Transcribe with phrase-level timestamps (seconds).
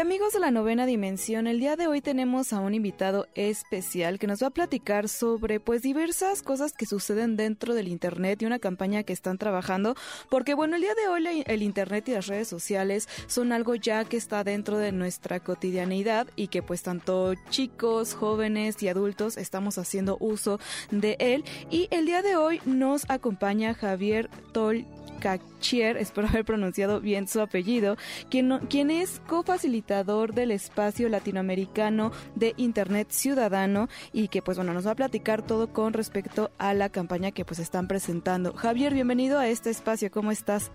[0.00, 4.26] Amigos de la novena dimensión, el día de hoy tenemos a un invitado especial que
[4.26, 8.58] nos va a platicar sobre pues diversas cosas que suceden dentro del internet y una
[8.58, 9.96] campaña que están trabajando,
[10.30, 14.06] porque bueno, el día de hoy el internet y las redes sociales son algo ya
[14.06, 19.76] que está dentro de nuestra cotidianidad y que pues tanto chicos, jóvenes y adultos estamos
[19.76, 21.44] haciendo uso de él.
[21.70, 24.86] Y el día de hoy nos acompaña Javier Tol
[25.20, 27.96] Cachier, espero haber pronunciado bien su apellido,
[28.30, 34.92] quien, es cofacilitador del espacio latinoamericano de Internet Ciudadano y que pues bueno nos va
[34.92, 38.52] a platicar todo con respecto a la campaña que pues están presentando.
[38.54, 40.70] Javier, bienvenido a este espacio, ¿cómo estás?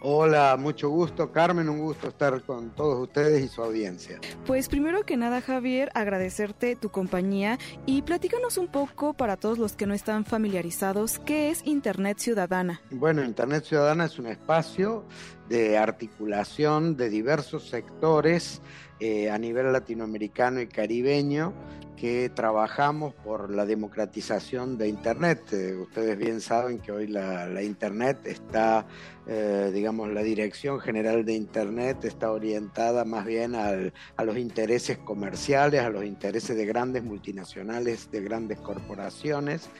[0.00, 4.20] Hola, mucho gusto, Carmen, un gusto estar con todos ustedes y su audiencia.
[4.46, 9.76] Pues primero que nada Javier, agradecerte tu compañía y platícanos un poco para todos los
[9.76, 12.82] que no están familiarizados, ¿qué es Internet Ciudadana?
[12.90, 15.06] Bueno, Internet Ciudadana es un espacio
[15.48, 18.62] de articulación de diversos sectores
[19.00, 21.52] eh, a nivel latinoamericano y caribeño
[21.96, 25.52] que trabajamos por la democratización de Internet.
[25.52, 28.86] Eh, ustedes bien saben que hoy la, la Internet está,
[29.26, 34.98] eh, digamos, la Dirección General de Internet está orientada más bien al, a los intereses
[34.98, 39.70] comerciales, a los intereses de grandes multinacionales, de grandes corporaciones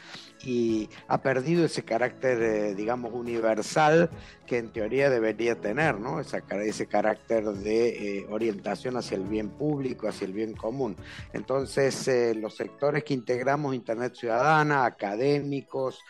[0.44, 4.10] y ha perdido ese carácter, eh, digamos, universal
[4.46, 6.20] que en teoría debería tener, ¿no?
[6.20, 10.96] Esa, ese carácter de eh, orientación hacia el bien público, hacia el bien común.
[11.32, 16.00] Entonces, eh, los sectores que integramos Internet Ciudadana, académicos,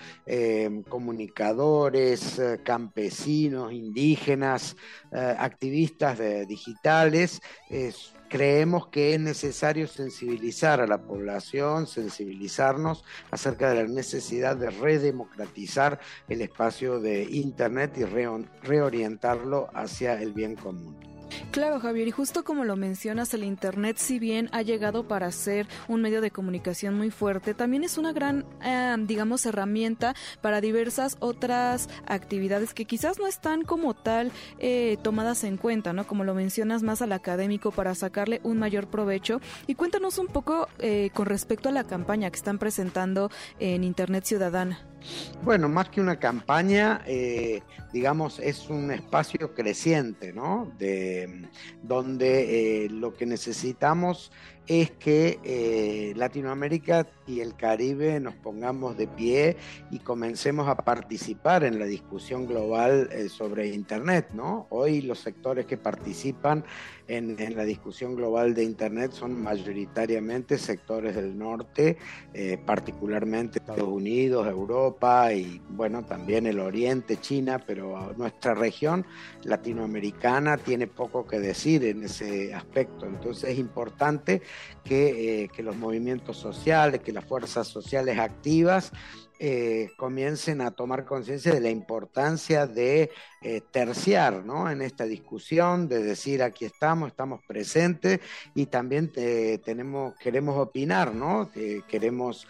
[0.88, 4.76] comunicadores, campesinos, indígenas,
[5.12, 7.40] activistas de- digitales,
[7.70, 14.70] es- creemos que es necesario sensibilizar a la población, sensibilizarnos acerca de la necesidad de
[14.70, 21.13] redemocratizar el espacio de Internet y reo- reorientarlo hacia el bien común.
[21.50, 25.66] Claro, Javier, y justo como lo mencionas, el Internet, si bien ha llegado para ser
[25.88, 31.16] un medio de comunicación muy fuerte, también es una gran, eh, digamos, herramienta para diversas
[31.20, 36.06] otras actividades que quizás no están como tal eh, tomadas en cuenta, ¿no?
[36.06, 39.40] Como lo mencionas más al académico para sacarle un mayor provecho.
[39.66, 44.24] Y cuéntanos un poco eh, con respecto a la campaña que están presentando en Internet
[44.24, 44.93] Ciudadana.
[45.42, 50.72] Bueno, más que una campaña, eh, digamos, es un espacio creciente, ¿no?
[50.78, 51.48] De,
[51.82, 54.32] donde eh, lo que necesitamos
[54.66, 59.56] es que eh, Latinoamérica y el Caribe nos pongamos de pie
[59.90, 64.66] y comencemos a participar en la discusión global eh, sobre Internet, ¿no?
[64.70, 66.64] Hoy los sectores que participan
[67.06, 71.98] en, la discusión global de Internet son mayoritariamente sectores del norte,
[72.32, 79.04] eh, particularmente Estados Unidos, Europa y bueno, también el Oriente, China, pero nuestra región
[79.42, 83.06] latinoamericana tiene poco que decir en ese aspecto.
[83.06, 84.40] Entonces es importante
[84.84, 88.92] que, eh, que los movimientos sociales, que las fuerzas sociales activas
[89.40, 93.10] eh, comiencen a tomar conciencia de la importancia de
[93.42, 94.70] eh, terciar ¿no?
[94.70, 98.20] en esta discusión, de decir aquí estamos, estamos presentes
[98.54, 101.50] y también eh, tenemos, queremos opinar, ¿no?
[101.54, 102.46] Eh, queremos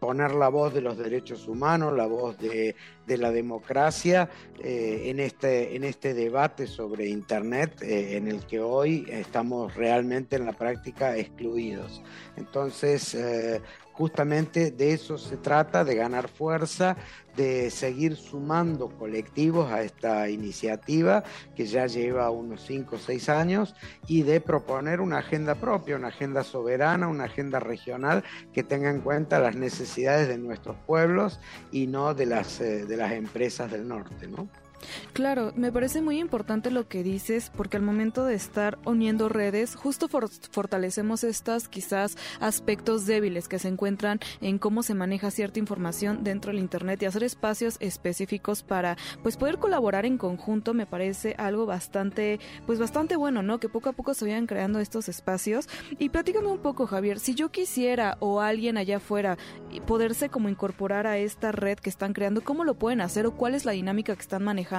[0.00, 2.74] poner la voz de los derechos humanos, la voz de,
[3.06, 9.74] de la democracia en, este, en este debate sobre Internet en el que hoy estamos
[9.74, 12.02] realmente en la práctica excluidos.
[12.36, 13.16] Entonces,
[13.92, 16.96] justamente de eso se trata, de ganar fuerza,
[17.36, 21.24] de seguir sumando colectivos a esta iniciativa
[21.56, 23.74] que ya lleva unos 5 o 6 años
[24.06, 28.22] y de proponer una agenda propia, una agenda soberana, una agenda regional
[28.52, 31.40] que tenga en cuenta las necesidades de nuestros pueblos
[31.70, 34.48] y no de las, eh, de las empresas del norte, ¿no?
[35.12, 39.74] Claro, me parece muy importante lo que dices porque al momento de estar uniendo redes,
[39.74, 45.58] justo for fortalecemos estos quizás aspectos débiles que se encuentran en cómo se maneja cierta
[45.58, 50.86] información dentro del Internet y hacer espacios específicos para pues poder colaborar en conjunto me
[50.86, 53.60] parece algo bastante pues bastante bueno, ¿no?
[53.60, 55.68] Que poco a poco se vayan creando estos espacios
[55.98, 59.36] y platícame un poco Javier, si yo quisiera o alguien allá afuera
[59.86, 63.54] poderse como incorporar a esta red que están creando, ¿cómo lo pueden hacer o cuál
[63.54, 64.71] es la dinámica que están manejando?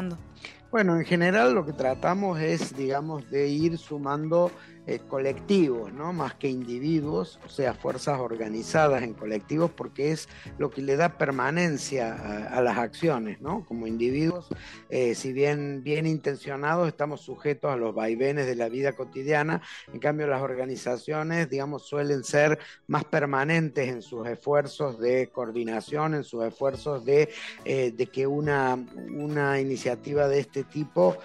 [0.72, 4.52] Bueno, en general lo que tratamos es, digamos, de ir sumando
[4.86, 6.12] eh, colectivos, ¿no?
[6.12, 11.18] Más que individuos, o sea, fuerzas organizadas en colectivos, porque es lo que le da
[11.18, 13.64] permanencia a, las acciones, ¿no?
[13.66, 14.50] Como individuos,
[14.90, 19.62] eh, si bien bien intencionados, estamos sujetos a los vaivenes de la vida cotidiana,
[19.94, 26.26] en cambio las organizaciones, digamos, suelen ser más permanentes en sus esfuerzos de coordinación, en
[26.26, 27.30] sus esfuerzos de,
[27.64, 28.74] eh, de que una,
[29.14, 31.18] una iniciativa de este tipo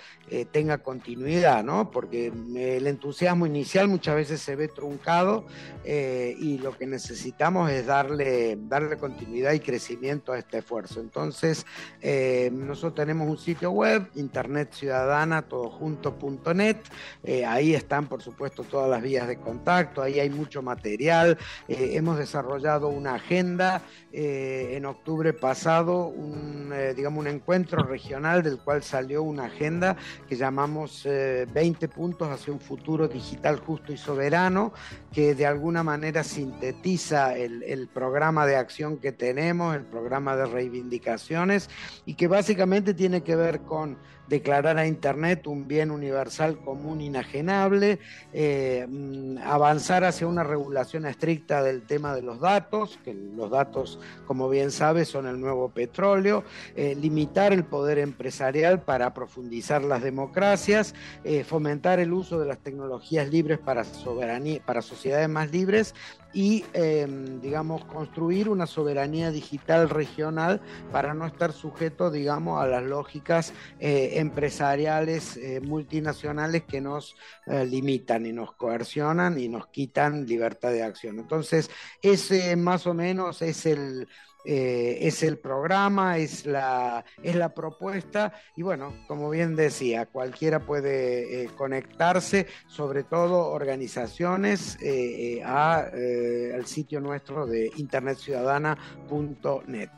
[0.53, 1.91] tenga continuidad, ¿no?
[1.91, 5.47] Porque el entusiasmo inicial muchas veces se ve truncado
[5.85, 11.01] eh, y lo que necesitamos es darle, darle continuidad y crecimiento a este esfuerzo.
[11.01, 11.65] Entonces,
[12.01, 16.77] eh, nosotros tenemos un sitio web, internet ciudadana, todojunto.net,
[17.25, 21.39] eh, ahí están por supuesto todas las vías de contacto, ahí hay mucho material,
[21.69, 23.83] hemos desarrollado una agenda
[24.13, 29.97] en octubre pasado, un, digamos, un encuentro regional del cual salió una agenda
[30.29, 34.73] que llamamos 20 puntos hacia un futuro digital justo y soberano,
[35.13, 40.47] que de alguna manera sintetiza el, el, programa de acción que tenemos, el programa de
[40.47, 41.71] reivindicaciones,
[42.05, 43.97] y que básicamente tiene que ver con
[44.29, 47.99] declarar a Internet un bien universal común inajenable,
[48.33, 53.99] eh, mm, avanzar hacia una regulación estricta del tema de los datos, que los datos,
[54.27, 56.45] como bien sabes, son el nuevo petróleo,
[56.77, 60.95] eh, limitar el poder empresarial para profundizar las democracias,
[61.25, 65.95] eh, fomentar el uso de las tecnologías libres para sociedades más libres
[66.33, 70.61] y, em, digamos, construir una soberanía digital regional
[70.93, 77.17] para no estar sujeto, digamos, a las lógicas eh, empresariales eh, multinacionales que nos
[77.47, 81.19] eh, limitan y nos coercionan y nos quitan libertad de acción.
[81.19, 81.71] Entonces,
[82.03, 84.09] ese más o menos es el
[84.51, 90.61] eh, es el programa, es la, es la propuesta y bueno, como bien decía, cualquiera
[90.61, 99.91] puede eh, conectarse, sobre todo organizaciones, eh, al sitio nuestro de internetciudadana.net.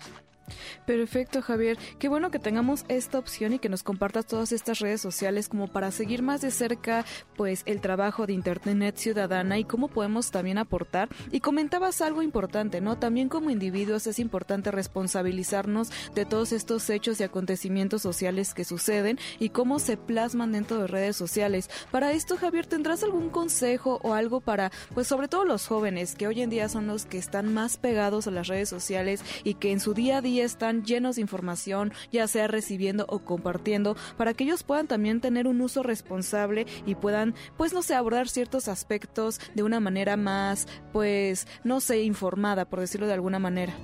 [0.87, 1.79] Perfecto, Javier.
[1.99, 5.69] Qué bueno que tengamos esta opción y que nos compartas todas estas redes sociales como
[5.69, 7.05] para seguir más de cerca
[7.37, 11.09] pues el trabajo de Internet Ciudadana y cómo podemos también aportar.
[11.31, 12.99] Y comentabas algo importante, ¿no?
[12.99, 19.19] También como individuos es importante responsabilizarnos de todos estos hechos y acontecimientos sociales que suceden
[19.39, 21.71] y cómo se plasman dentro de redes sociales.
[21.91, 26.27] Para esto, Javier, ¿tendrás algún consejo o algo para, pues sobre todo los jóvenes, que
[26.27, 29.73] hoy en día son los que están más pegados a las redes sociales y que
[29.73, 34.35] en su día a día están llenos de información, ya sea recibiendo o compartiendo, para
[34.35, 38.69] que ellos puedan también tener un uso responsable y puedan, pues no sé, abordar ciertos
[38.69, 43.75] aspectos de una manera más, pues, no sé, informada, por decirlo de alguna manera.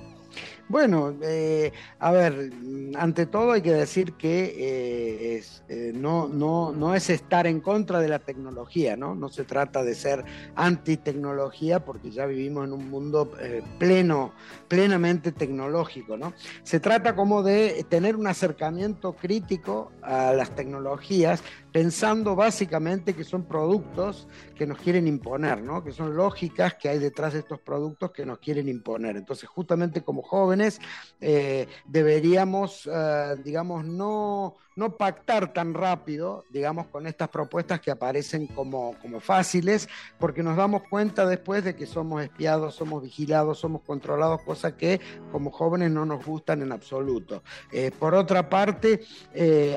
[0.69, 2.51] Bueno, eh, a ver,
[2.97, 7.99] ante todo hay que decir que eh, eh, no, no, no es estar en contra
[8.01, 9.15] de la tecnología, ¿no?
[9.15, 10.25] No se trata de ser
[10.55, 13.31] anti-tecnología porque ya vivimos en un mundo
[13.77, 14.33] pleno,
[14.67, 16.33] plenamente tecnológico, ¿no?
[16.63, 21.41] Se trata como de tener un acercamiento crítico a las tecnologías
[21.71, 25.83] pensando básicamente que son productos que nos quieren imponer, ¿no?
[25.83, 29.15] Que son lógicas que hay detrás de estos productos que nos quieren imponer.
[29.15, 30.79] Entonces, justamente como jóvenes,
[31.19, 38.45] eh, deberíamos, eh, digamos, no, no pactar tan rápido, digamos, con estas propuestas que aparecen
[38.45, 43.81] como, como fáciles, porque nos damos cuenta después de que somos espiados, somos vigilados, somos
[43.81, 47.41] controlados, cosas que como jóvenes no nos gustan en absoluto.
[47.71, 49.01] Eh, por otra parte,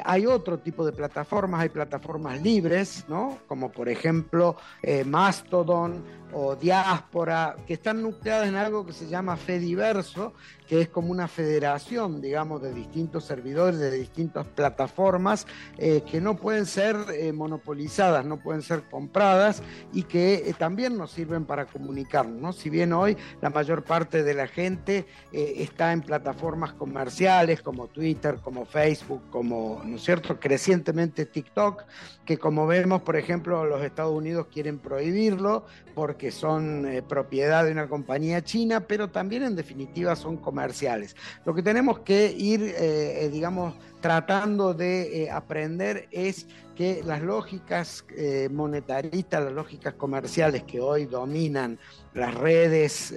[0.05, 3.39] hay otro tipo de plataformas, hay plataformas libres, ¿no?
[3.47, 4.57] Como por ejemplo
[5.07, 10.35] Mastodon, o diáspora, que están nucleadas en algo que se llama Fediverso,
[10.71, 16.37] que es como una federación, digamos, de distintos servidores, de distintas plataformas, eh, que no
[16.37, 21.67] pueden ser eh, monopolizadas, no pueden ser compradas y que eh, también nos sirven para
[21.67, 22.41] comunicarnos.
[22.41, 22.53] ¿no?
[22.53, 28.39] Si bien hoy la mayor parte de la gente está en plataformas comerciales como Twitter,
[28.41, 31.83] como Facebook, como, ¿no es cierto?, crecientemente TikTok,
[32.25, 35.65] que como vemos, por ejemplo, los Estados Unidos quieren prohibirlo
[35.97, 41.17] porque son propiedad de una compañía china, pero también en definitiva son comerciales.
[41.45, 47.21] Lo que tenemos que ir, eh, eh, digamos, tratando de eh, aprender es que las
[47.23, 51.79] lógicas eh, monetaristas, las lógicas comerciales que hoy dominan
[52.15, 53.15] las redes,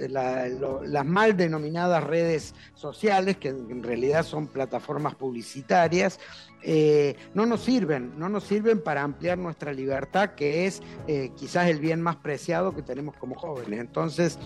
[0.60, 6.20] lo- las mal denominadas redes sociales, que en realidad son plataformas publicitarias,
[6.62, 11.68] eh, no nos sirven, no nos sirven para ampliar nuestra libertad, que es eh, quizás
[11.68, 13.80] el bien más preciado que tenemos como jóvenes.
[13.80, 14.38] Entonces,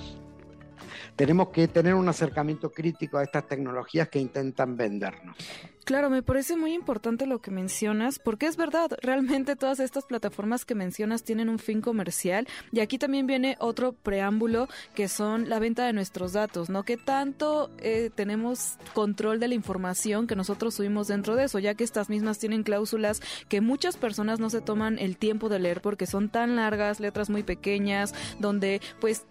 [1.18, 5.36] tenemos que tener un acercamiento crítico a estas tecnologías que intentan vendernos.
[5.84, 10.64] Claro, me parece muy importante lo que mencionas, porque es verdad, realmente todas estas plataformas
[10.64, 15.58] que mencionas tienen un fin comercial y aquí también viene otro preámbulo que son la
[15.58, 16.84] venta de nuestros datos, ¿no?
[16.84, 21.74] Que tanto eh, tenemos control de la información que nosotros subimos dentro de eso, ya
[21.74, 25.80] que estas mismas tienen cláusulas que muchas personas no se toman el tiempo de leer
[25.80, 29.24] porque son tan largas, letras muy pequeñas, donde pues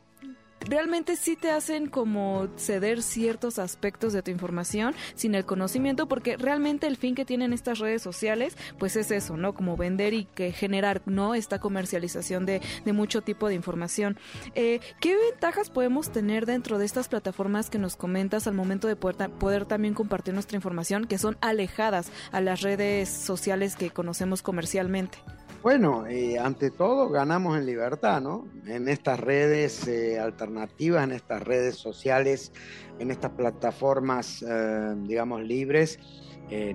[0.62, 6.38] realmente sí te hacen como ceder ciertos aspectos de tu información sin el conocimiento porque
[6.38, 9.54] realmente el fin que tienen estas redes sociales pues es eso, ¿no?
[9.54, 11.36] Como vender y que generar, ¿no?
[11.36, 14.18] Esta comercialización de, de mucho tipo de información.
[14.56, 18.96] Eh, ¿Qué ventajas podemos tener dentro de estas plataformas que nos comentas al momento de
[18.96, 24.42] poder, poder también compartir nuestra información que son alejadas a las redes sociales que conocemos
[24.42, 25.18] comercialmente?
[25.64, 28.48] Bueno, eh, ante todo ganamos en libertad, ¿no?
[28.68, 32.52] En estas redes eh, alternativas, en estas redes sociales,
[33.00, 36.00] en estas plataformas, eh, digamos, libres,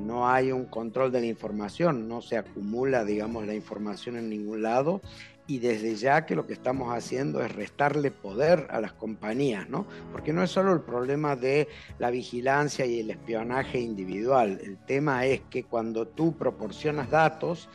[0.00, 4.60] no hay un control de la información, no se acumula, digamos, la información en ningún
[4.60, 5.00] lado
[5.46, 9.86] y desde ya que lo que estamos haciendo es restarle poder a las compañías, ¿no?
[10.12, 15.26] Porque no es solo el problema de la vigilancia y el espionaje individual, el tema
[15.26, 17.68] es que cuando tú proporcionas datos,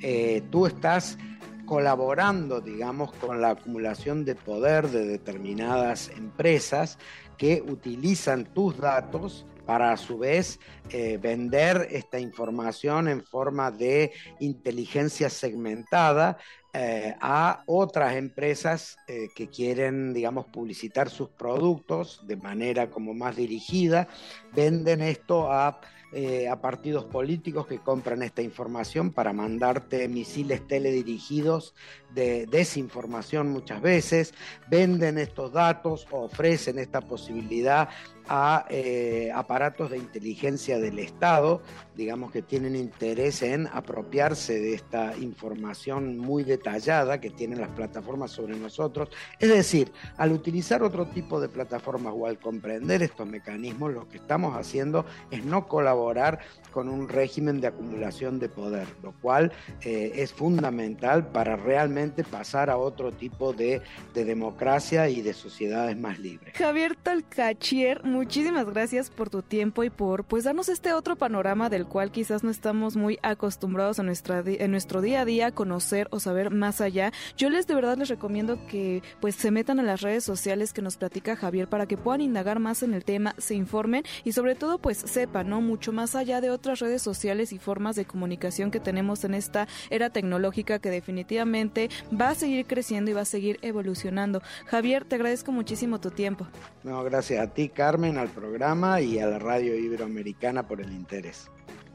[0.00, 1.18] eh, tú estás
[1.66, 6.98] colaborando, digamos, con la acumulación de poder de determinadas empresas
[7.38, 10.60] que utilizan tus datos para a su vez
[10.90, 16.36] eh, vender esta información en forma de inteligencia segmentada
[16.74, 18.96] eh, a otras empresas
[19.34, 24.08] que quieren, digamos, publicitar sus productos de manera como más dirigida,
[24.52, 25.80] venden esto a,
[26.14, 31.74] eh, a partidos políticos que compran esta información para mandarte misiles teledirigidos
[32.14, 34.32] de desinformación muchas veces,
[34.68, 37.88] venden estos datos ofrecen esta posibilidad
[38.28, 41.62] a eh, aparatos de inteligencia del Estado,
[41.94, 48.30] digamos que tienen interés en apropiarse de esta información muy detallada que tienen las plataformas
[48.30, 49.08] sobre nosotros.
[49.38, 54.18] Es decir, al utilizar otro tipo de plataformas o al comprender estos mecanismos, lo que
[54.18, 56.40] estamos haciendo es no colaborar
[56.72, 59.52] con un régimen de acumulación de poder, lo cual
[59.82, 63.80] eh, es fundamental para realmente pasar a otro tipo de,
[64.12, 66.54] de democracia y de sociedades más libres.
[66.56, 71.86] Javier Talcachier, muchísimas gracias por tu tiempo y por pues darnos este otro panorama del
[71.86, 76.20] cual quizás no estamos muy acostumbrados en, nuestra, en nuestro día a día conocer o
[76.20, 77.12] saber más allá.
[77.36, 80.82] Yo les de verdad les recomiendo que pues se metan a las redes sociales que
[80.82, 84.54] nos platica Javier para que puedan indagar más en el tema, se informen y sobre
[84.54, 85.60] todo pues sepan, ¿no?
[85.60, 89.66] Mucho más allá de otras redes sociales y formas de comunicación que tenemos en esta
[89.90, 94.40] era tecnológica que definitivamente va a seguir creciendo y va a seguir evolucionando.
[94.66, 96.46] Javier, te agradezco muchísimo tu tiempo.
[96.84, 101.50] No, gracias a ti, Carmen, al programa y a la radio iberoamericana por el interés.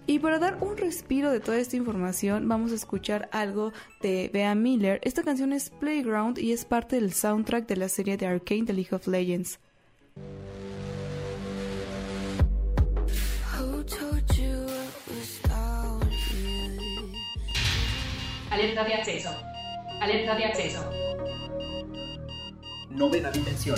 [0.07, 4.55] Y para dar un respiro de toda esta información, vamos a escuchar algo de Bea
[4.55, 4.99] Miller.
[5.03, 8.73] Esta canción es Playground y es parte del soundtrack de la serie de Arcane The
[8.73, 9.59] League of Legends.
[18.49, 19.29] Alerta de acceso.
[20.01, 20.91] Alerta de acceso.
[22.89, 23.77] Novena dimensión.